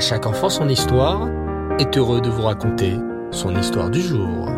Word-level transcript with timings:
À 0.00 0.02
chaque 0.02 0.24
enfant 0.24 0.48
son 0.48 0.66
histoire 0.70 1.28
est 1.78 1.98
heureux 1.98 2.22
de 2.22 2.30
vous 2.30 2.40
raconter 2.40 2.96
son 3.32 3.54
histoire 3.54 3.90
du 3.90 4.00
jour. 4.00 4.48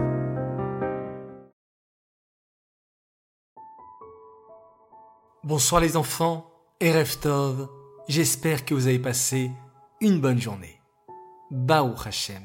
Bonsoir 5.43 5.81
les 5.81 5.97
enfants 5.97 6.49
et 6.79 6.93
Reftov, 6.93 7.69
j'espère 8.07 8.65
que 8.65 8.73
vous 8.73 8.87
avez 8.87 9.01
passé 9.01 9.51
une 10.01 10.21
bonne 10.21 10.41
journée. 10.41 10.81
Baou 11.51 11.93
Hashem. 12.07 12.45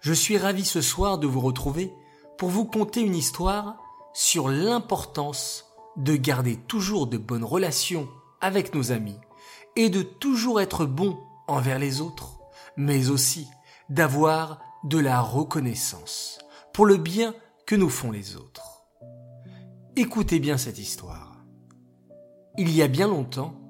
Je 0.00 0.12
suis 0.12 0.38
ravi 0.38 0.64
ce 0.64 0.80
soir 0.80 1.18
de 1.18 1.28
vous 1.28 1.40
retrouver 1.40 1.94
pour 2.36 2.48
vous 2.48 2.64
conter 2.64 3.00
une 3.00 3.14
histoire 3.14 3.76
sur 4.12 4.48
l'importance 4.48 5.66
de 5.96 6.16
garder 6.16 6.56
toujours 6.56 7.06
de 7.06 7.16
bonnes 7.16 7.44
relations 7.44 8.08
avec 8.40 8.74
nos 8.74 8.90
amis 8.90 9.20
et 9.76 9.88
de 9.88 10.02
toujours 10.02 10.60
être 10.60 10.84
bon 10.84 11.16
envers 11.48 11.78
les 11.78 12.00
autres, 12.00 12.38
mais 12.76 13.10
aussi 13.10 13.48
d'avoir 13.88 14.60
de 14.84 14.98
la 14.98 15.20
reconnaissance 15.20 16.38
pour 16.72 16.86
le 16.86 16.96
bien 16.96 17.34
que 17.66 17.74
nous 17.74 17.88
font 17.88 18.10
les 18.10 18.36
autres. 18.36 18.84
Écoutez 19.96 20.38
bien 20.38 20.58
cette 20.58 20.78
histoire. 20.78 21.44
Il 22.56 22.70
y 22.70 22.82
a 22.82 22.88
bien 22.88 23.08
longtemps, 23.08 23.60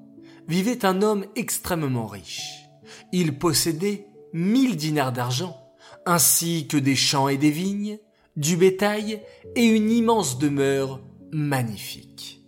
vivait 0.47 0.85
un 0.85 1.01
homme 1.01 1.25
extrêmement 1.35 2.05
riche. 2.05 2.69
Il 3.11 3.37
possédait 3.39 4.07
mille 4.33 4.75
dinars 4.75 5.11
d'argent, 5.11 5.57
ainsi 6.05 6.67
que 6.67 6.77
des 6.77 6.95
champs 6.95 7.29
et 7.29 7.37
des 7.37 7.51
vignes, 7.51 7.99
du 8.35 8.57
bétail 8.57 9.21
et 9.55 9.65
une 9.65 9.91
immense 9.91 10.37
demeure 10.37 11.01
magnifique. 11.31 12.41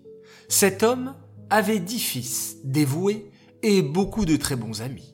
Cet 0.48 0.84
homme 0.84 1.16
avait 1.50 1.80
dix 1.80 2.00
fils 2.00 2.58
dévoués 2.64 3.32
et 3.64 3.82
beaucoup 3.82 4.26
de 4.26 4.36
très 4.36 4.56
bons 4.56 4.82
amis. 4.82 5.11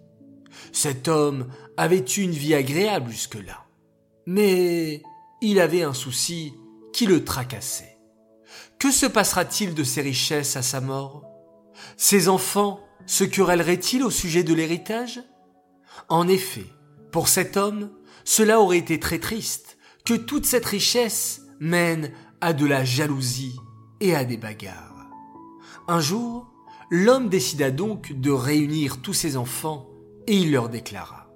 Cet 0.79 1.07
homme 1.07 1.47
avait 1.75 2.05
eu 2.17 2.21
une 2.21 2.29
vie 2.29 2.53
agréable 2.53 3.09
jusque-là. 3.09 3.65
Mais 4.27 5.01
il 5.41 5.59
avait 5.59 5.81
un 5.81 5.95
souci 5.95 6.53
qui 6.93 7.07
le 7.07 7.25
tracassait. 7.25 7.97
Que 8.77 8.91
se 8.91 9.07
passera-t-il 9.07 9.73
de 9.73 9.83
ses 9.83 10.01
richesses 10.01 10.55
à 10.55 10.61
sa 10.61 10.79
mort? 10.79 11.23
Ses 11.97 12.29
enfants 12.29 12.79
se 13.07 13.23
querelleraient-ils 13.23 14.03
au 14.03 14.11
sujet 14.11 14.43
de 14.43 14.53
l'héritage? 14.53 15.19
En 16.09 16.27
effet, 16.27 16.67
pour 17.11 17.27
cet 17.27 17.57
homme, 17.57 17.89
cela 18.23 18.61
aurait 18.61 18.77
été 18.77 18.99
très 18.99 19.17
triste 19.17 19.79
que 20.05 20.13
toute 20.13 20.45
cette 20.45 20.67
richesse 20.67 21.41
mène 21.59 22.11
à 22.39 22.53
de 22.53 22.67
la 22.67 22.85
jalousie 22.85 23.57
et 23.99 24.15
à 24.15 24.25
des 24.25 24.37
bagarres. 24.37 25.07
Un 25.87 26.01
jour, 26.01 26.53
l'homme 26.91 27.29
décida 27.29 27.71
donc 27.71 28.13
de 28.13 28.29
réunir 28.29 29.01
tous 29.01 29.13
ses 29.13 29.37
enfants 29.37 29.89
il 30.27 30.51
leur 30.51 30.69
déclara 30.69 31.27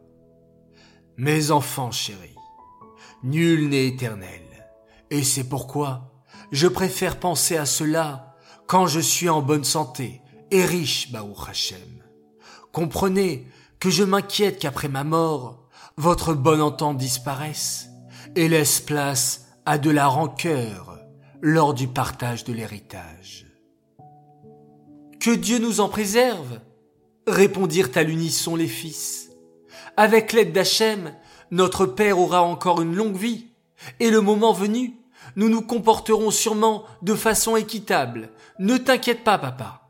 Mes 1.18 1.52
enfants 1.52 1.92
chéris, 1.92 2.36
nul 3.24 3.70
n'est 3.70 3.88
éternel, 3.88 4.42
et 5.10 5.24
c'est 5.24 5.48
pourquoi 5.48 6.12
je 6.52 6.68
préfère 6.68 7.20
penser 7.20 7.58
à 7.58 7.66
cela 7.66 8.36
quand 8.68 8.88
je 8.88 9.00
suis 9.00 9.30
en 9.30 9.42
bonne 9.42 9.64
santé 9.64 10.22
et 10.52 10.66
riche, 10.66 11.12
Baou 11.12 11.34
Hachem. 11.48 12.04
Comprenez 12.72 13.48
que 13.80 13.90
je 13.90 14.04
m'inquiète 14.04 14.60
qu'après 14.60 14.90
ma 14.90 15.04
mort, 15.04 15.70
votre 15.98 16.34
bonne 16.34 16.62
entente 16.62 16.98
disparaisse 16.98 17.90
et 18.36 18.48
laisse 18.48 18.80
place 18.80 19.48
à 19.66 19.78
de 19.78 19.90
la 19.90 20.08
rancœur 20.08 21.00
lors 21.42 21.74
du 21.74 21.88
partage 21.88 22.44
de 22.44 22.54
l'héritage. 22.54 23.48
Que 25.20 25.32
Dieu 25.32 25.60
nous 25.60 25.80
en 25.80 25.90
préserve, 25.90 26.60
répondirent 27.28 27.90
à 27.96 28.04
l'unisson 28.04 28.56
les 28.56 28.68
fils. 28.68 29.30
Avec 29.98 30.34
l'aide 30.34 30.54
d'Hachem, 30.54 31.14
notre 31.52 31.86
Père 31.86 32.20
aura 32.20 32.42
encore 32.42 32.82
une 32.82 32.96
longue 32.96 33.18
vie, 33.18 33.48
et 34.00 34.10
le 34.10 34.22
moment 34.22 34.54
venu, 34.54 34.96
nous 35.36 35.50
nous 35.50 35.62
comporterons 35.62 36.32
sûrement 36.32 36.86
de 37.02 37.16
façon 37.16 37.56
équitable. 37.56 38.30
Ne 38.60 38.78
t'inquiète 38.78 39.24
pas, 39.24 39.38
papa. 39.38 39.90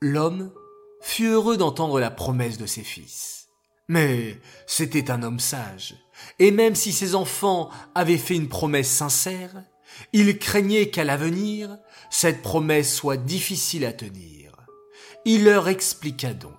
L'homme 0.00 0.52
fut 1.00 1.26
heureux 1.26 1.56
d'entendre 1.56 2.00
la 2.00 2.10
promesse 2.10 2.58
de 2.58 2.66
ses 2.66 2.82
fils. 2.82 3.48
Mais 3.88 4.40
c'était 4.66 5.10
un 5.10 5.22
homme 5.22 5.40
sage, 5.40 5.94
et 6.38 6.50
même 6.50 6.74
si 6.74 6.92
ses 6.92 7.14
enfants 7.14 7.70
avaient 7.94 8.16
fait 8.16 8.34
une 8.34 8.48
promesse 8.48 8.88
sincère, 8.88 9.62
il 10.12 10.38
craignait 10.38 10.88
qu'à 10.88 11.04
l'avenir, 11.04 11.78
cette 12.10 12.42
promesse 12.42 12.94
soit 12.94 13.18
difficile 13.18 13.84
à 13.84 13.92
tenir. 13.92 14.43
Il 15.26 15.44
leur 15.44 15.68
expliqua 15.68 16.34
donc. 16.34 16.52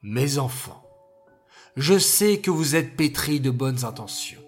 Mes 0.00 0.38
enfants, 0.38 0.86
je 1.76 1.98
sais 1.98 2.38
que 2.38 2.52
vous 2.52 2.76
êtes 2.76 2.96
pétris 2.96 3.40
de 3.40 3.50
bonnes 3.50 3.84
intentions, 3.84 4.44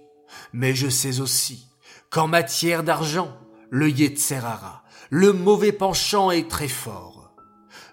mais 0.53 0.77
je 0.77 0.89
sais 0.89 1.19
aussi 1.19 1.67
qu'en 2.11 2.29
matière 2.29 2.85
d'argent, 2.85 3.37
le 3.69 3.91
Yetzerara, 3.91 4.85
le 5.11 5.33
mauvais 5.33 5.73
penchant 5.73 6.31
est 6.31 6.49
très 6.49 6.69
fort. 6.69 7.35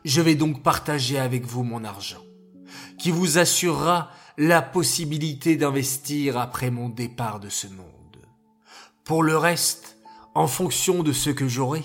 Je 0.05 0.21
vais 0.21 0.35
donc 0.35 0.61
partager 0.61 1.17
avec 1.17 1.45
vous 1.45 1.63
mon 1.63 1.83
argent, 1.83 2.23
qui 2.99 3.09
vous 3.09 3.39
assurera 3.39 4.11
la 4.37 4.61
possibilité 4.61 5.55
d'investir 5.55 6.37
après 6.37 6.69
mon 6.69 6.89
départ 6.89 7.39
de 7.39 7.49
ce 7.49 7.65
monde. 7.65 8.17
Pour 9.03 9.23
le 9.23 9.35
reste, 9.35 9.97
en 10.35 10.45
fonction 10.45 11.01
de 11.01 11.11
ce 11.11 11.31
que 11.31 11.47
j'aurai, 11.47 11.83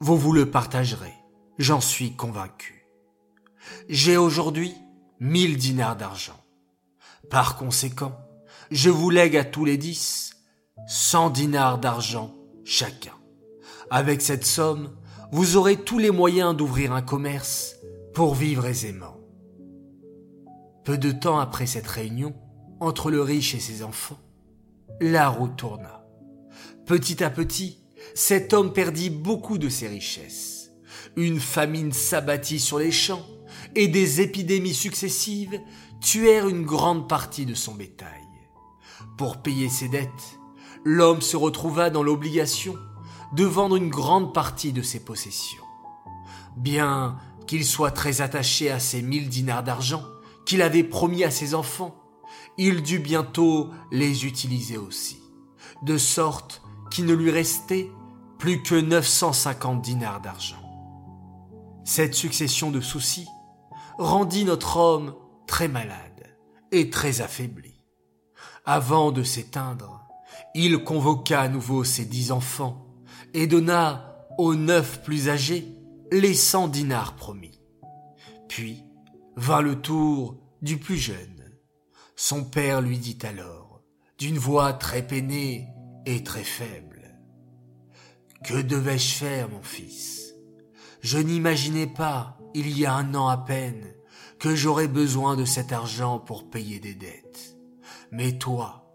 vous 0.00 0.18
vous 0.18 0.32
le 0.32 0.50
partagerez, 0.50 1.14
j'en 1.60 1.82
suis 1.82 2.12
convaincu. 2.12 2.86
J'ai 3.90 4.16
aujourd'hui 4.16 4.74
mille 5.20 5.58
dinars 5.58 5.94
d'argent. 5.94 6.42
Par 7.28 7.58
conséquent, 7.58 8.18
je 8.70 8.88
vous 8.88 9.10
lègue 9.10 9.36
à 9.36 9.44
tous 9.44 9.66
les 9.66 9.76
dix 9.76 10.32
cent 10.88 11.28
dinars 11.28 11.78
d'argent 11.78 12.34
chacun. 12.64 13.12
Avec 13.90 14.22
cette 14.22 14.46
somme, 14.46 14.96
vous 15.32 15.56
aurez 15.56 15.76
tous 15.76 15.98
les 15.98 16.10
moyens 16.10 16.56
d'ouvrir 16.56 16.94
un 16.94 17.02
commerce 17.02 17.76
pour 18.14 18.34
vivre 18.34 18.64
aisément. 18.64 19.18
Peu 20.84 20.96
de 20.96 21.12
temps 21.12 21.38
après 21.38 21.66
cette 21.66 21.86
réunion, 21.86 22.34
entre 22.80 23.10
le 23.10 23.20
riche 23.20 23.54
et 23.54 23.60
ses 23.60 23.82
enfants, 23.82 24.18
la 24.98 25.28
roue 25.28 25.48
tourna. 25.48 26.06
Petit 26.86 27.22
à 27.22 27.28
petit, 27.28 27.84
cet 28.14 28.54
homme 28.54 28.72
perdit 28.72 29.10
beaucoup 29.10 29.58
de 29.58 29.68
ses 29.68 29.88
richesses. 29.88 30.59
Une 31.20 31.38
famine 31.38 31.92
s'abattit 31.92 32.58
sur 32.58 32.78
les 32.78 32.90
champs 32.90 33.26
et 33.74 33.88
des 33.88 34.22
épidémies 34.22 34.72
successives 34.72 35.60
tuèrent 36.00 36.48
une 36.48 36.64
grande 36.64 37.10
partie 37.10 37.44
de 37.44 37.52
son 37.52 37.74
bétail. 37.74 38.26
Pour 39.18 39.42
payer 39.42 39.68
ses 39.68 39.90
dettes, 39.90 40.40
l'homme 40.82 41.20
se 41.20 41.36
retrouva 41.36 41.90
dans 41.90 42.02
l'obligation 42.02 42.74
de 43.34 43.44
vendre 43.44 43.76
une 43.76 43.90
grande 43.90 44.32
partie 44.32 44.72
de 44.72 44.80
ses 44.80 45.00
possessions. 45.00 45.62
Bien 46.56 47.18
qu'il 47.46 47.66
soit 47.66 47.90
très 47.90 48.22
attaché 48.22 48.70
à 48.70 48.80
ses 48.80 49.02
mille 49.02 49.28
dinars 49.28 49.62
d'argent 49.62 50.02
qu'il 50.46 50.62
avait 50.62 50.84
promis 50.84 51.22
à 51.22 51.30
ses 51.30 51.54
enfants, 51.54 51.94
il 52.56 52.82
dut 52.82 52.98
bientôt 52.98 53.68
les 53.92 54.24
utiliser 54.24 54.78
aussi, 54.78 55.20
de 55.82 55.98
sorte 55.98 56.62
qui 56.90 57.02
ne 57.02 57.12
lui 57.12 57.30
restait 57.30 57.90
plus 58.38 58.62
que 58.62 58.74
950 58.74 59.82
dinars 59.82 60.22
d'argent. 60.22 60.69
Cette 61.92 62.14
succession 62.14 62.70
de 62.70 62.80
soucis 62.80 63.26
rendit 63.98 64.44
notre 64.44 64.76
homme 64.76 65.16
très 65.48 65.66
malade 65.66 66.36
et 66.70 66.88
très 66.88 67.20
affaibli. 67.20 67.82
Avant 68.64 69.10
de 69.10 69.24
s'éteindre, 69.24 70.06
il 70.54 70.84
convoqua 70.84 71.40
à 71.40 71.48
nouveau 71.48 71.82
ses 71.82 72.04
dix 72.04 72.30
enfants 72.30 72.86
et 73.34 73.48
donna 73.48 74.24
aux 74.38 74.54
neuf 74.54 75.02
plus 75.02 75.28
âgés 75.28 75.66
les 76.12 76.34
cent 76.34 76.68
dinars 76.68 77.16
promis. 77.16 77.60
Puis 78.48 78.84
vint 79.34 79.60
le 79.60 79.82
tour 79.82 80.38
du 80.62 80.78
plus 80.78 80.96
jeune. 80.96 81.42
Son 82.14 82.44
père 82.44 82.82
lui 82.82 82.98
dit 82.98 83.18
alors, 83.24 83.82
d'une 84.16 84.38
voix 84.38 84.74
très 84.74 85.04
peinée 85.04 85.66
et 86.06 86.22
très 86.22 86.44
faible. 86.44 87.18
Que 88.44 88.62
devais-je 88.62 89.12
faire, 89.12 89.48
mon 89.48 89.62
fils? 89.62 90.29
Je 91.00 91.18
n'imaginais 91.18 91.86
pas, 91.86 92.38
il 92.54 92.76
y 92.78 92.84
a 92.84 92.94
un 92.94 93.14
an 93.14 93.28
à 93.28 93.38
peine, 93.38 93.94
que 94.38 94.54
j'aurais 94.54 94.88
besoin 94.88 95.36
de 95.36 95.44
cet 95.44 95.72
argent 95.72 96.18
pour 96.18 96.50
payer 96.50 96.78
des 96.80 96.94
dettes. 96.94 97.56
Mais 98.10 98.38
toi, 98.38 98.86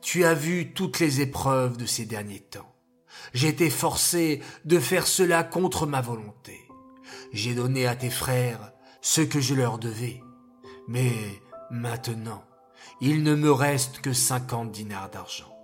tu 0.00 0.24
as 0.24 0.34
vu 0.34 0.72
toutes 0.72 0.98
les 0.98 1.20
épreuves 1.20 1.76
de 1.76 1.86
ces 1.86 2.04
derniers 2.04 2.40
temps. 2.40 2.74
J'étais 3.34 3.70
forcé 3.70 4.42
de 4.64 4.78
faire 4.78 5.06
cela 5.06 5.44
contre 5.44 5.86
ma 5.86 6.00
volonté. 6.00 6.68
J'ai 7.32 7.54
donné 7.54 7.86
à 7.86 7.96
tes 7.96 8.10
frères 8.10 8.72
ce 9.00 9.20
que 9.20 9.40
je 9.40 9.54
leur 9.54 9.78
devais. 9.78 10.22
Mais 10.88 11.12
maintenant, 11.70 12.42
il 13.00 13.22
ne 13.22 13.34
me 13.34 13.50
reste 13.50 14.00
que 14.00 14.12
cinquante 14.12 14.72
dinars 14.72 15.10
d'argent. 15.10 15.56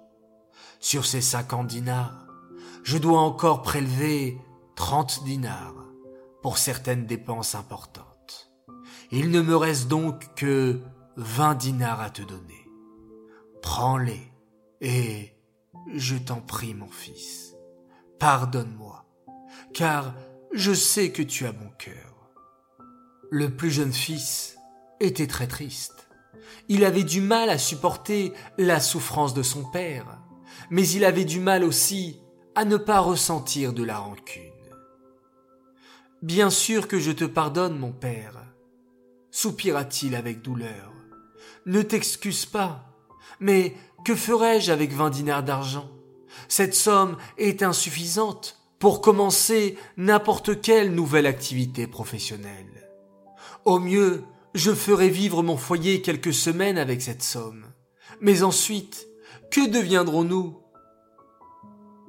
Sur 0.80 1.06
ces 1.06 1.20
cinquante 1.20 1.66
dinars, 1.66 2.26
je 2.84 2.98
dois 2.98 3.20
encore 3.20 3.62
prélever 3.62 4.38
trente 4.76 5.24
dinars 5.24 5.77
certaines 6.56 7.04
dépenses 7.04 7.54
importantes. 7.54 8.50
Il 9.10 9.30
ne 9.30 9.42
me 9.42 9.56
reste 9.56 9.88
donc 9.88 10.34
que 10.34 10.80
vingt 11.16 11.54
dinars 11.54 12.00
à 12.00 12.10
te 12.10 12.22
donner. 12.22 12.68
Prends-les 13.60 14.32
et 14.80 15.34
je 15.94 16.16
t'en 16.16 16.40
prie, 16.40 16.74
mon 16.74 16.88
fils, 16.88 17.54
pardonne-moi, 18.18 19.04
car 19.74 20.14
je 20.52 20.72
sais 20.72 21.10
que 21.10 21.22
tu 21.22 21.46
as 21.46 21.52
bon 21.52 21.70
cœur. 21.78 22.32
Le 23.30 23.54
plus 23.54 23.70
jeune 23.70 23.92
fils 23.92 24.56
était 25.00 25.26
très 25.26 25.46
triste. 25.46 26.08
Il 26.68 26.84
avait 26.84 27.04
du 27.04 27.20
mal 27.20 27.50
à 27.50 27.58
supporter 27.58 28.32
la 28.56 28.80
souffrance 28.80 29.34
de 29.34 29.42
son 29.42 29.64
père, 29.64 30.18
mais 30.70 30.86
il 30.88 31.04
avait 31.04 31.24
du 31.24 31.40
mal 31.40 31.64
aussi 31.64 32.20
à 32.54 32.64
ne 32.64 32.76
pas 32.76 33.00
ressentir 33.00 33.72
de 33.72 33.84
la 33.84 33.98
rancune. 33.98 34.47
Bien 36.22 36.50
sûr 36.50 36.88
que 36.88 36.98
je 36.98 37.12
te 37.12 37.24
pardonne, 37.24 37.78
mon 37.78 37.92
père, 37.92 38.44
soupira-t-il 39.30 40.16
avec 40.16 40.42
douleur. 40.42 40.92
Ne 41.64 41.82
t'excuse 41.82 42.44
pas, 42.44 42.92
mais 43.38 43.76
que 44.04 44.16
ferais-je 44.16 44.72
avec 44.72 44.92
vingt 44.92 45.10
dinars 45.10 45.44
d'argent? 45.44 45.88
Cette 46.48 46.74
somme 46.74 47.16
est 47.36 47.62
insuffisante 47.62 48.58
pour 48.78 49.00
commencer 49.00 49.78
n'importe 49.96 50.60
quelle 50.60 50.92
nouvelle 50.94 51.26
activité 51.26 51.86
professionnelle. 51.86 52.90
Au 53.64 53.78
mieux, 53.78 54.24
je 54.54 54.72
ferai 54.72 55.10
vivre 55.10 55.42
mon 55.42 55.56
foyer 55.56 56.02
quelques 56.02 56.34
semaines 56.34 56.78
avec 56.78 57.02
cette 57.02 57.22
somme. 57.22 57.66
Mais 58.20 58.42
ensuite, 58.42 59.06
que 59.50 59.68
deviendrons-nous? 59.68 60.58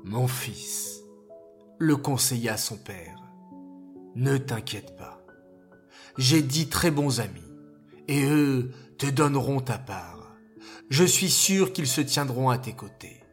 Mon 0.03 0.27
fils, 0.27 1.01
le 1.77 1.95
conseilla 1.95 2.57
son 2.57 2.77
père, 2.77 3.18
ne 4.15 4.37
t'inquiète 4.37 4.95
pas. 4.97 5.21
J'ai 6.17 6.41
dix 6.41 6.67
très 6.67 6.91
bons 6.91 7.19
amis, 7.19 7.39
et 8.07 8.25
eux 8.25 8.71
te 8.97 9.05
donneront 9.05 9.61
ta 9.61 9.77
part. 9.77 10.35
Je 10.89 11.03
suis 11.03 11.29
sûr 11.29 11.71
qu'ils 11.71 11.87
se 11.87 12.01
tiendront 12.01 12.49
à 12.49 12.57
tes 12.57 12.73
côtés, 12.73 13.23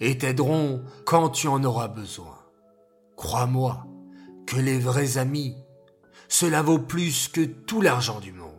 et 0.00 0.16
t'aideront 0.16 0.82
quand 1.04 1.30
tu 1.30 1.48
en 1.48 1.62
auras 1.64 1.88
besoin. 1.88 2.38
Crois-moi 3.16 3.86
que 4.46 4.56
les 4.56 4.78
vrais 4.78 5.18
amis, 5.18 5.56
cela 6.28 6.62
vaut 6.62 6.78
plus 6.78 7.28
que 7.28 7.44
tout 7.44 7.80
l'argent 7.80 8.20
du 8.20 8.32
monde. 8.32 8.50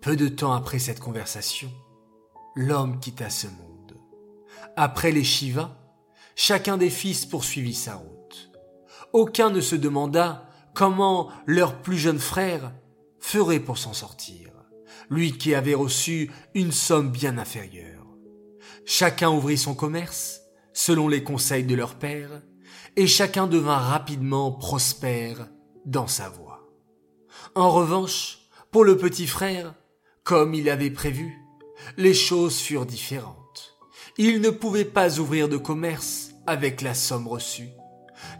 Peu 0.00 0.14
de 0.14 0.28
temps 0.28 0.52
après 0.52 0.78
cette 0.78 1.00
conversation, 1.00 1.70
l'homme 2.54 3.00
quitta 3.00 3.30
ce 3.30 3.48
monde. 3.48 3.96
Après 4.76 5.10
les 5.10 5.24
Shiva, 5.24 5.76
chacun 6.36 6.76
des 6.76 6.90
fils 6.90 7.26
poursuivit 7.26 7.74
sa 7.74 7.96
route. 7.96 8.15
Aucun 9.12 9.50
ne 9.50 9.60
se 9.60 9.76
demanda 9.76 10.48
comment 10.74 11.30
leur 11.46 11.80
plus 11.80 11.98
jeune 11.98 12.18
frère 12.18 12.72
ferait 13.18 13.60
pour 13.60 13.78
s'en 13.78 13.92
sortir, 13.92 14.50
lui 15.10 15.36
qui 15.38 15.54
avait 15.54 15.74
reçu 15.74 16.30
une 16.54 16.72
somme 16.72 17.10
bien 17.10 17.38
inférieure. 17.38 18.06
Chacun 18.84 19.30
ouvrit 19.30 19.58
son 19.58 19.74
commerce, 19.74 20.42
selon 20.72 21.08
les 21.08 21.24
conseils 21.24 21.64
de 21.64 21.74
leur 21.74 21.94
père, 21.94 22.42
et 22.96 23.06
chacun 23.06 23.46
devint 23.46 23.78
rapidement 23.78 24.52
prospère 24.52 25.48
dans 25.84 26.06
sa 26.06 26.28
voie. 26.28 26.68
En 27.54 27.70
revanche, 27.70 28.38
pour 28.70 28.84
le 28.84 28.96
petit 28.96 29.26
frère, 29.26 29.74
comme 30.22 30.54
il 30.54 30.68
avait 30.68 30.90
prévu, 30.90 31.38
les 31.96 32.14
choses 32.14 32.58
furent 32.58 32.86
différentes. 32.86 33.78
Il 34.18 34.40
ne 34.40 34.50
pouvait 34.50 34.84
pas 34.84 35.18
ouvrir 35.18 35.48
de 35.48 35.56
commerce 35.56 36.30
avec 36.46 36.80
la 36.80 36.94
somme 36.94 37.28
reçue, 37.28 37.70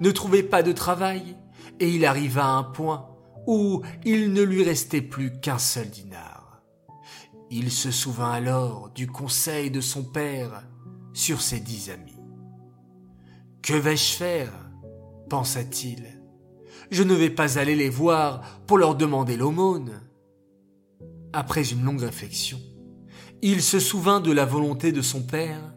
ne 0.00 0.11
trouvait 0.11 0.43
pas 0.43 0.62
de 0.62 0.73
travail, 0.73 1.37
et 1.81 1.91
il 1.91 2.05
arriva 2.05 2.44
à 2.44 2.56
un 2.56 2.62
point 2.62 3.09
où 3.47 3.83
il 4.05 4.33
ne 4.33 4.43
lui 4.43 4.65
restait 4.65 5.03
plus 5.03 5.41
qu'un 5.41 5.59
seul 5.59 5.88
dinar. 5.88 6.62
Il 7.50 7.71
se 7.71 7.91
souvint 7.91 8.33
alors 8.33 8.91
du 8.94 9.06
conseil 9.06 9.71
de 9.71 9.81
son 9.81 10.03
père 10.03 10.65
sur 11.12 11.41
ses 11.41 11.61
dix 11.61 11.91
amis. 11.91 12.19
Que 13.62 13.75
vais-je 13.75 14.12
faire? 14.12 14.53
pensa-t-il. 15.29 16.05
Je 16.91 17.03
ne 17.03 17.15
vais 17.15 17.31
pas 17.31 17.59
aller 17.59 17.75
les 17.75 17.89
voir 17.89 18.61
pour 18.67 18.79
leur 18.79 18.94
demander 18.94 19.37
l'aumône. 19.37 20.00
Après 21.32 21.73
une 21.73 21.82
longue 21.82 22.03
réflexion, 22.03 22.61
il 23.43 23.62
se 23.62 23.81
souvint 23.81 24.21
de 24.21 24.32
la 24.32 24.44
volonté 24.44 24.93
de 24.93 25.03
son 25.03 25.23
père, 25.23 25.75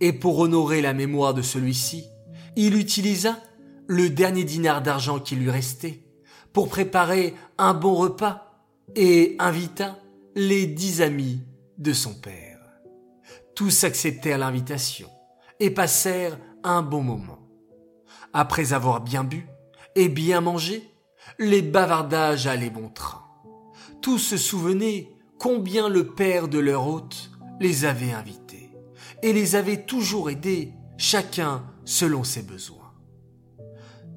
et 0.00 0.12
pour 0.12 0.38
honorer 0.38 0.80
la 0.80 0.94
mémoire 0.94 1.34
de 1.34 1.42
celui-ci, 1.42 2.04
il 2.56 2.76
utilisa 2.76 3.38
le 3.86 4.10
dernier 4.10 4.44
dinar 4.44 4.82
d'argent 4.82 5.18
qui 5.18 5.36
lui 5.36 5.50
restait 5.50 6.02
pour 6.52 6.68
préparer 6.68 7.34
un 7.58 7.74
bon 7.74 7.94
repas 7.94 8.64
et 8.94 9.36
invita 9.38 9.98
les 10.34 10.66
dix 10.66 11.02
amis 11.02 11.40
de 11.78 11.92
son 11.92 12.14
père. 12.14 12.58
Tous 13.54 13.84
acceptèrent 13.84 14.38
l'invitation 14.38 15.08
et 15.60 15.70
passèrent 15.70 16.38
un 16.64 16.82
bon 16.82 17.02
moment. 17.02 17.38
Après 18.32 18.72
avoir 18.72 19.00
bien 19.00 19.24
bu 19.24 19.46
et 19.94 20.08
bien 20.08 20.40
mangé, 20.40 20.90
les 21.38 21.62
bavardages 21.62 22.46
allaient 22.46 22.70
bon 22.70 22.88
train. 22.88 23.22
Tous 24.00 24.18
se 24.18 24.36
souvenaient 24.36 25.10
combien 25.38 25.88
le 25.88 26.06
père 26.06 26.48
de 26.48 26.58
leur 26.58 26.86
hôte 26.86 27.30
les 27.60 27.84
avait 27.84 28.12
invités 28.12 28.70
et 29.22 29.32
les 29.32 29.54
avait 29.54 29.84
toujours 29.84 30.30
aidés, 30.30 30.72
chacun 30.96 31.64
selon 31.84 32.24
ses 32.24 32.42
besoins. 32.42 32.81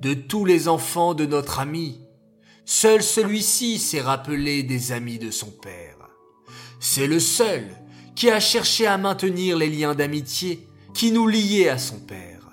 De 0.05 0.13
tous 0.13 0.45
les 0.45 0.67
enfants 0.67 1.15
de 1.15 1.25
notre 1.25 1.57
ami, 1.57 1.99
seul 2.63 3.01
celui-ci 3.01 3.79
s'est 3.79 4.01
rappelé 4.01 4.61
des 4.61 4.91
amis 4.91 5.17
de 5.17 5.31
son 5.31 5.49
père. 5.49 5.97
C'est 6.79 7.07
le 7.07 7.19
seul 7.19 7.75
qui 8.15 8.29
a 8.29 8.39
cherché 8.39 8.85
à 8.85 8.99
maintenir 8.99 9.57
les 9.57 9.67
liens 9.67 9.95
d'amitié 9.95 10.69
qui 10.93 11.11
nous 11.11 11.27
liaient 11.27 11.69
à 11.69 11.79
son 11.79 11.97
père. 11.97 12.51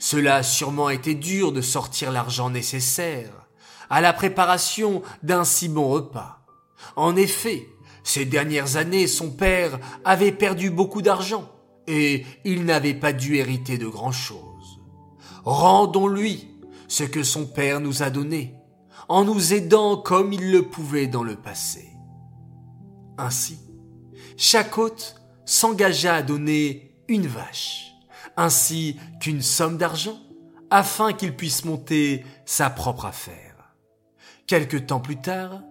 Cela 0.00 0.34
a 0.34 0.42
sûrement 0.42 0.90
été 0.90 1.14
dur 1.14 1.52
de 1.52 1.60
sortir 1.60 2.10
l'argent 2.10 2.50
nécessaire 2.50 3.46
à 3.88 4.00
la 4.00 4.12
préparation 4.12 5.02
d'un 5.22 5.44
si 5.44 5.68
bon 5.68 5.88
repas. 5.88 6.40
En 6.96 7.14
effet, 7.14 7.68
ces 8.02 8.24
dernières 8.24 8.74
années, 8.76 9.06
son 9.06 9.30
père 9.30 9.78
avait 10.04 10.32
perdu 10.32 10.70
beaucoup 10.70 11.00
d'argent 11.00 11.48
et 11.86 12.26
il 12.44 12.64
n'avait 12.64 12.92
pas 12.92 13.12
dû 13.12 13.36
hériter 13.36 13.78
de 13.78 13.86
grand-chose. 13.86 14.80
Rendons-lui 15.44 16.51
ce 16.92 17.04
que 17.04 17.22
son 17.22 17.46
père 17.46 17.80
nous 17.80 18.02
a 18.02 18.10
donné, 18.10 18.54
en 19.08 19.24
nous 19.24 19.54
aidant 19.54 19.96
comme 19.96 20.34
il 20.34 20.52
le 20.52 20.68
pouvait 20.68 21.06
dans 21.06 21.22
le 21.22 21.36
passé. 21.36 21.88
Ainsi, 23.16 23.58
chaque 24.36 24.76
hôte 24.76 25.14
s'engagea 25.46 26.16
à 26.16 26.22
donner 26.22 26.98
une 27.08 27.26
vache 27.26 27.94
ainsi 28.36 28.98
qu'une 29.20 29.40
somme 29.40 29.78
d'argent, 29.78 30.20
afin 30.70 31.14
qu'il 31.14 31.34
puisse 31.34 31.64
monter 31.64 32.26
sa 32.44 32.68
propre 32.68 33.06
affaire. 33.06 33.74
Quelque 34.46 34.76
temps 34.76 35.00
plus 35.00 35.20
tard, 35.20 35.62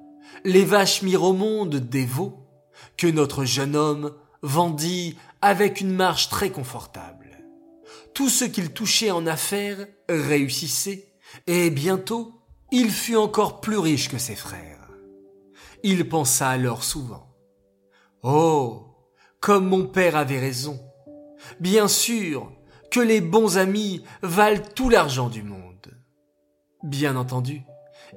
les 0.44 0.66
vaches 0.66 1.04
mirent 1.04 1.24
au 1.24 1.34
monde 1.34 1.76
des 1.76 2.06
veaux, 2.06 2.48
que 2.98 3.08
notre 3.08 3.46
jeune 3.46 3.76
homme 3.76 4.12
vendit 4.42 5.18
avec 5.42 5.82
une 5.82 5.94
marche 5.94 6.30
très 6.30 6.50
confortable. 6.50 7.44
Tout 8.16 8.30
ce 8.30 8.46
qu'il 8.46 8.72
touchait 8.72 9.12
en 9.12 9.28
affaires 9.28 9.88
réussissait, 10.10 11.11
et 11.48 11.70
bientôt 11.70 12.34
il 12.72 12.90
fut 12.90 13.18
encore 13.18 13.60
plus 13.60 13.78
riche 13.78 14.10
que 14.10 14.18
ses 14.18 14.36
frères. 14.36 14.90
Il 15.84 16.08
pensa 16.08 16.50
alors 16.50 16.84
souvent. 16.84 17.28
Oh, 18.24 18.88
comme 19.40 19.68
mon 19.68 19.88
père 19.88 20.16
avait 20.16 20.40
raison. 20.40 20.80
Bien 21.60 21.88
sûr 21.88 22.52
que 22.92 23.00
les 23.00 23.20
bons 23.20 23.58
amis 23.58 24.04
valent 24.22 24.64
tout 24.76 24.90
l'argent 24.90 25.30
du 25.30 25.44
monde. 25.44 25.98
Bien 26.84 27.16
entendu, 27.16 27.64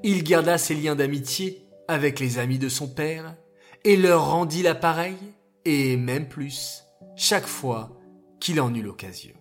il 0.02 0.22
garda 0.24 0.58
ses 0.58 0.74
liens 0.74 0.94
d'amitié 0.94 1.66
avec 1.88 2.20
les 2.20 2.38
amis 2.38 2.58
de 2.58 2.68
son 2.68 2.88
père 2.88 3.36
et 3.84 3.96
leur 3.96 4.30
rendit 4.30 4.62
l'appareil, 4.62 5.16
et 5.64 5.96
même 5.96 6.28
plus, 6.28 6.84
chaque 7.16 7.46
fois 7.46 7.98
qu'il 8.40 8.60
en 8.60 8.74
eut 8.74 8.82
l'occasion. 8.82 9.34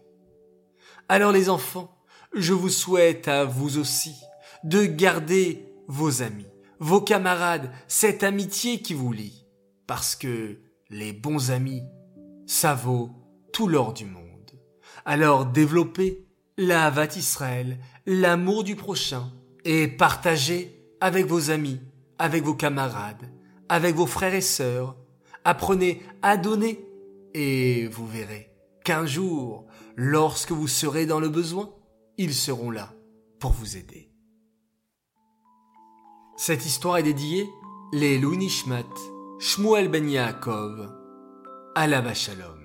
Alors 1.09 1.31
les 1.31 1.49
enfants, 1.49 1.92
je 2.35 2.53
vous 2.53 2.69
souhaite 2.69 3.27
à 3.27 3.45
vous 3.45 3.77
aussi 3.77 4.15
de 4.63 4.85
garder 4.85 5.65
vos 5.87 6.21
amis, 6.21 6.47
vos 6.79 7.01
camarades, 7.01 7.71
cette 7.87 8.23
amitié 8.23 8.81
qui 8.81 8.93
vous 8.93 9.11
lie, 9.11 9.45
parce 9.87 10.15
que 10.15 10.57
les 10.89 11.13
bons 11.13 11.51
amis, 11.51 11.83
ça 12.45 12.73
vaut 12.73 13.11
tout 13.51 13.67
l'or 13.67 13.93
du 13.93 14.05
monde. 14.05 14.51
Alors 15.05 15.45
développez 15.45 16.25
la 16.57 16.85
Havat 16.85 17.15
Israël, 17.15 17.77
l'amour 18.05 18.63
du 18.63 18.75
prochain, 18.75 19.31
et 19.65 19.87
partagez 19.87 20.79
avec 21.01 21.25
vos 21.25 21.51
amis, 21.51 21.81
avec 22.19 22.43
vos 22.43 22.53
camarades, 22.53 23.29
avec 23.69 23.95
vos 23.95 24.05
frères 24.05 24.33
et 24.33 24.41
sœurs. 24.41 24.95
Apprenez 25.45 26.01
à 26.21 26.37
donner, 26.37 26.85
et 27.33 27.87
vous 27.87 28.07
verrez 28.07 28.49
qu'un 28.83 29.05
jour, 29.05 29.65
lorsque 29.95 30.51
vous 30.51 30.67
serez 30.67 31.05
dans 31.05 31.19
le 31.19 31.29
besoin, 31.29 31.73
ils 32.17 32.33
seront 32.33 32.71
là 32.71 32.93
pour 33.39 33.51
vous 33.51 33.77
aider. 33.77 34.09
Cette 36.37 36.65
histoire 36.65 36.97
est 36.97 37.03
dédiée 37.03 37.49
les 37.91 38.19
Nishmat, 38.19 38.83
Shmuel 39.39 39.87
Ben 39.87 40.09
Yaakov, 40.09 40.91
Alava 41.75 42.13
Shalom. 42.13 42.59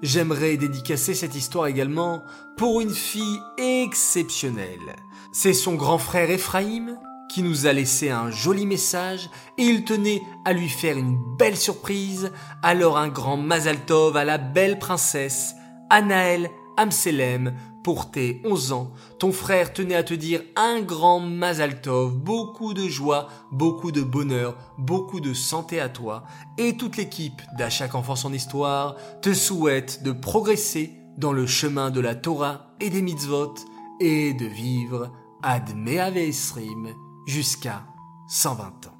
J'aimerais 0.00 0.56
dédicacer 0.56 1.14
cette 1.14 1.34
histoire 1.34 1.66
également 1.66 2.22
pour 2.56 2.80
une 2.80 2.94
fille 2.94 3.40
exceptionnelle. 3.58 4.96
C'est 5.32 5.52
son 5.52 5.74
grand 5.74 5.98
frère 5.98 6.30
Ephraim 6.30 6.98
qui 7.28 7.42
nous 7.42 7.66
a 7.66 7.72
laissé 7.72 8.08
un 8.10 8.30
joli 8.30 8.64
message 8.64 9.28
et 9.58 9.64
il 9.64 9.84
tenait 9.84 10.22
à 10.44 10.52
lui 10.52 10.68
faire 10.68 10.96
une 10.96 11.18
belle 11.36 11.56
surprise. 11.56 12.32
Alors 12.62 12.96
un 12.96 13.08
grand 13.08 13.36
Mazal 13.36 13.84
Tov 13.84 14.16
à 14.16 14.24
la 14.24 14.38
belle 14.38 14.78
princesse 14.78 15.54
Anaël 15.90 16.50
Amselem 16.78 17.54
pour 17.82 18.10
tes 18.10 18.42
11 18.44 18.72
ans. 18.72 18.92
Ton 19.18 19.32
frère 19.32 19.72
tenait 19.72 19.94
à 19.94 20.02
te 20.02 20.14
dire 20.14 20.42
un 20.56 20.80
grand 20.80 21.20
Mazal 21.20 21.80
Tov, 21.80 22.16
beaucoup 22.16 22.74
de 22.74 22.88
joie, 22.88 23.28
beaucoup 23.52 23.92
de 23.92 24.02
bonheur, 24.02 24.56
beaucoup 24.78 25.20
de 25.20 25.34
santé 25.34 25.80
à 25.80 25.88
toi 25.88 26.24
et 26.56 26.76
toute 26.76 26.96
l'équipe 26.96 27.40
d'À 27.56 27.68
enfant 27.94 28.16
son 28.16 28.32
histoire 28.32 28.96
te 29.22 29.32
souhaite 29.32 30.02
de 30.02 30.12
progresser 30.12 30.92
dans 31.16 31.32
le 31.32 31.46
chemin 31.46 31.90
de 31.90 32.00
la 32.00 32.14
Torah 32.14 32.74
et 32.80 32.90
des 32.90 33.02
mitzvot 33.02 33.54
et 34.00 34.34
de 34.34 34.46
vivre 34.46 35.10
ad 35.42 35.68
Esrim 36.16 36.94
jusqu'à 37.26 37.84
120 38.28 38.64
ans. 38.86 38.98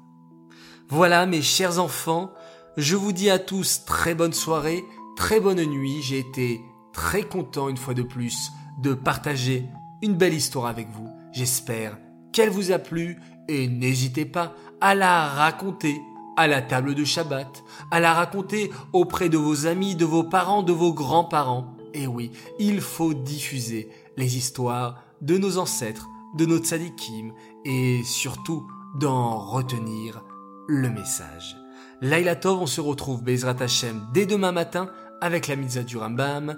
Voilà 0.89 1.25
mes 1.25 1.41
chers 1.41 1.79
enfants, 1.79 2.31
je 2.77 2.95
vous 2.95 3.11
dis 3.11 3.29
à 3.29 3.39
tous 3.39 3.85
très 3.85 4.15
bonne 4.15 4.33
soirée, 4.33 4.83
très 5.15 5.39
bonne 5.39 5.63
nuit, 5.63 6.01
j'ai 6.01 6.19
été 6.19 6.61
très 6.93 7.23
content 7.23 7.69
une 7.69 7.77
fois 7.77 7.93
de 7.93 8.03
plus 8.03 8.51
de 8.81 8.93
partager 8.93 9.67
une 10.01 10.15
belle 10.15 10.33
histoire 10.33 10.67
avec 10.67 10.89
vous. 10.89 11.09
J'espère 11.31 11.97
qu'elle 12.31 12.49
vous 12.49 12.71
a 12.71 12.79
plu 12.79 13.19
et 13.47 13.67
n'hésitez 13.67 14.25
pas 14.25 14.53
à 14.81 14.95
la 14.95 15.27
raconter 15.27 15.99
à 16.37 16.47
la 16.47 16.61
table 16.61 16.95
de 16.95 17.03
Shabbat, 17.03 17.65
à 17.91 17.99
la 17.99 18.13
raconter 18.13 18.71
auprès 18.93 19.27
de 19.27 19.37
vos 19.37 19.67
amis, 19.67 19.95
de 19.95 20.05
vos 20.05 20.23
parents, 20.23 20.63
de 20.63 20.71
vos 20.71 20.93
grands-parents. 20.93 21.75
Et 21.93 22.07
oui, 22.07 22.31
il 22.59 22.79
faut 22.79 23.13
diffuser 23.13 23.89
les 24.15 24.37
histoires 24.37 25.03
de 25.21 25.37
nos 25.37 25.57
ancêtres, 25.57 26.07
de 26.37 26.45
nos 26.45 26.59
tzadikim 26.59 27.33
et 27.65 28.01
surtout 28.05 28.65
d'en 28.95 29.37
retenir 29.37 30.23
le 30.69 30.89
message. 30.89 31.57
Laila 32.01 32.37
Tov, 32.37 32.61
on 32.61 32.67
se 32.67 32.79
retrouve 32.79 33.21
Bezrat 33.21 33.57
Hashem 33.59 34.07
dès 34.13 34.25
demain 34.25 34.53
matin 34.53 34.89
avec 35.19 35.49
la 35.49 35.57
mitzvah 35.57 35.83
du 35.83 35.97
Rambam 35.97 36.57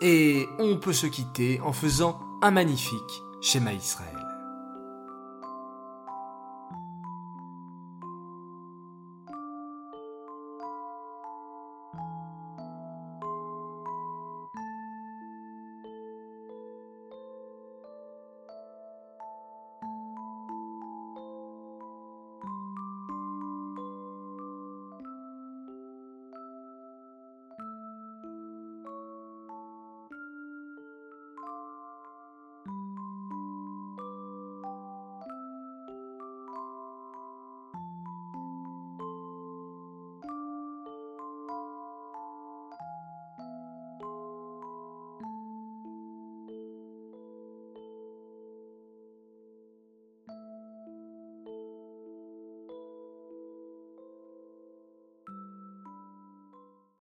et 0.00 0.48
on 0.58 0.76
peut 0.76 0.92
se 0.92 1.06
quitter 1.06 1.60
en 1.60 1.72
faisant 1.72 2.20
un 2.42 2.50
magnifique 2.50 3.22
schéma 3.40 3.72
Israël. 3.72 4.19